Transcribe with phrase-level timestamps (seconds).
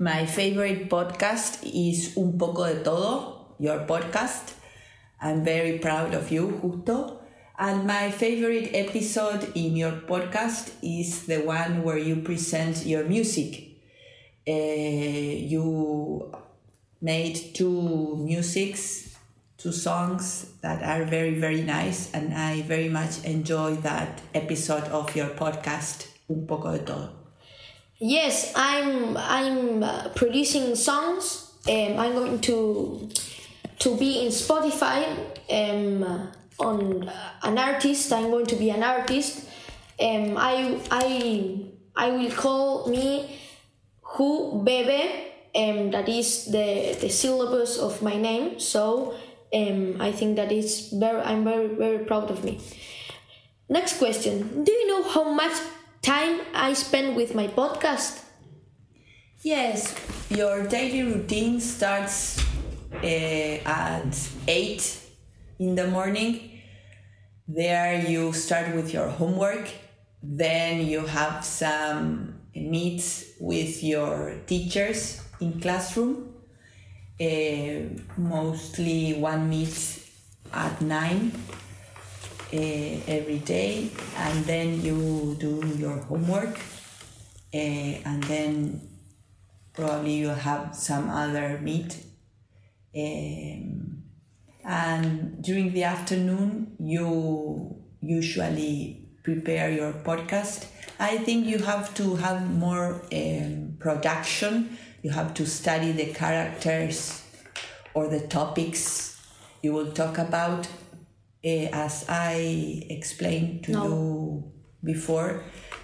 [0.00, 4.54] My favorite podcast is Un poco de todo, your podcast.
[5.20, 7.18] I'm very proud of you, Justo.
[7.58, 13.80] And my favorite episode in your podcast is the one where you present your music.
[14.46, 14.52] Uh,
[15.50, 16.32] you
[17.00, 19.16] made two musics,
[19.56, 25.16] two songs that are very, very nice, and I very much enjoy that episode of
[25.16, 27.27] your podcast, Un poco de todo.
[28.00, 31.52] Yes, I'm I'm uh, producing songs.
[31.68, 33.08] Um, I'm going to
[33.80, 35.04] to be in Spotify.
[35.50, 38.12] Um, on uh, an artist.
[38.12, 39.48] I'm going to be an artist.
[40.00, 43.38] Um, I I I will call me
[44.02, 45.24] Who Bebe.
[45.54, 48.60] Um, that is the the syllabus of my name.
[48.60, 49.14] So
[49.54, 51.20] um, I think that is very.
[51.22, 52.60] I'm very very proud of me.
[53.68, 54.64] Next question.
[54.64, 55.56] Do you know how much
[56.02, 56.37] time
[56.68, 58.20] I spend with my podcast?
[59.42, 59.94] Yes,
[60.28, 62.44] your daily routine starts
[62.92, 63.06] uh,
[63.64, 64.12] at
[64.46, 65.00] 8
[65.60, 66.60] in the morning.
[67.48, 69.66] There you start with your homework.
[70.22, 76.34] Then you have some meets with your teachers in classroom.
[77.18, 80.02] Uh, mostly one meet
[80.52, 81.57] at 9 uh,
[82.52, 86.58] every day and then you do your homework
[87.54, 88.88] uh, and then
[89.74, 92.04] probably you have some other meet
[92.96, 94.02] um,
[94.64, 100.66] and during the afternoon you usually prepare your podcast.
[100.98, 104.78] I think you have to have more um, production.
[105.02, 107.22] You have to study the characters
[107.94, 109.20] or the topics
[109.62, 110.66] you will talk about
[111.44, 113.84] as I explained to No.
[113.84, 114.44] you
[114.84, 115.42] before,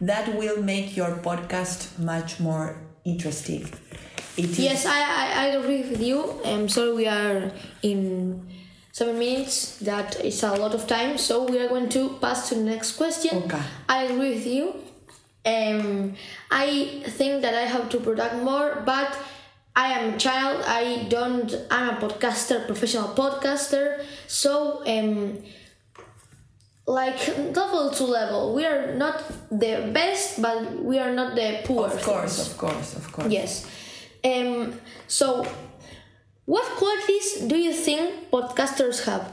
[0.00, 3.62] that will make your podcast much more interesting.
[4.36, 6.40] It is- Yes, I, I, I agree with you.
[6.44, 7.50] I'm sorry, we are
[7.82, 8.46] in
[8.92, 9.78] seven minutes.
[9.78, 11.16] That is a lot of time.
[11.18, 13.44] So we are going to pass to the next question.
[13.44, 13.62] Okay.
[13.88, 14.74] I agree with you.
[15.46, 16.14] Um,
[16.50, 19.16] I think that I have to product more, but
[19.76, 20.64] I am a child.
[20.66, 21.54] I don't.
[21.70, 24.02] I'm a podcaster, professional podcaster.
[24.26, 25.42] So um,
[26.86, 27.18] like
[27.54, 31.86] level to level, we are not the best, but we are not the poor.
[31.86, 32.50] of course, things.
[32.50, 33.28] of course, of course.
[33.28, 33.66] Yes.
[34.24, 35.46] Um, so,
[36.46, 39.32] what qualities do you think podcasters have?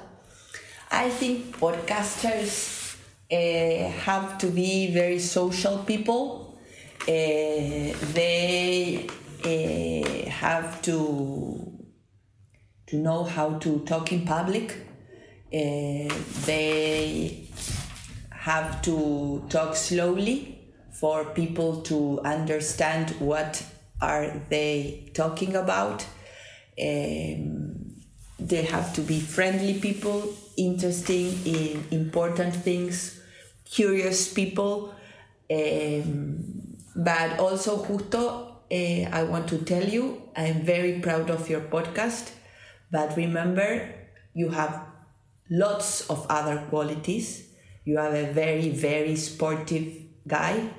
[0.91, 2.97] I think podcasters
[3.31, 6.59] uh, have to be very social people.
[7.01, 9.07] Uh, they
[9.45, 11.83] uh, have to
[12.87, 14.75] to know how to talk in public.
[15.53, 16.13] Uh,
[16.45, 17.47] they
[18.31, 20.59] have to talk slowly
[20.91, 23.63] for people to understand what
[24.01, 26.05] are they talking about.
[26.79, 27.95] Um,
[28.39, 33.19] they have to be friendly people, interesting in important things,
[33.65, 34.93] curious people.
[35.51, 41.61] Um, but also, Justo, uh, I want to tell you, I'm very proud of your
[41.61, 42.31] podcast.
[42.91, 43.87] But remember,
[44.33, 44.81] you have
[45.49, 47.47] lots of other qualities.
[47.85, 49.93] You are a very, very sportive
[50.27, 50.69] guy.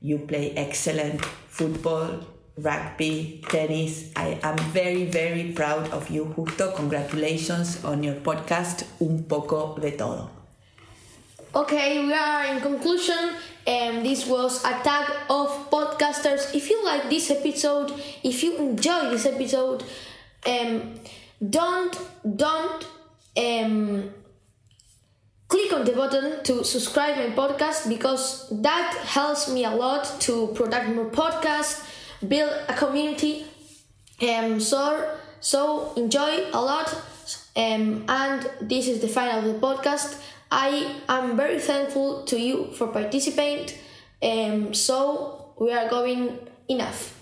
[0.00, 2.20] You play excellent football,
[2.56, 4.10] rugby, tennis.
[4.16, 6.72] I am very, very proud of you, Justo.
[6.72, 10.30] Congratulations on your podcast, Un poco de todo.
[11.54, 13.36] Okay, we are in conclusion.
[13.66, 16.54] And this was a tag of podcasters.
[16.54, 17.92] If you like this episode,
[18.22, 19.84] if you enjoy this episode,
[20.46, 20.94] um,
[21.50, 21.98] don't
[22.36, 22.86] don't
[23.36, 24.10] um,
[25.48, 30.48] click on the button to subscribe my podcast because that helps me a lot to
[30.48, 31.86] produce more podcasts,
[32.26, 33.46] build a community.
[34.20, 36.88] Um, so so enjoy a lot.
[37.56, 40.20] Um, and this is the final of the podcast.
[40.54, 43.76] I am very thankful to you for participating.
[44.22, 46.38] Um, so we are going
[46.68, 47.18] enough.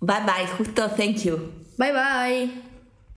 [0.00, 0.88] Bye bye, Justo.
[0.88, 1.52] Thank you.
[1.76, 2.69] Bye bye.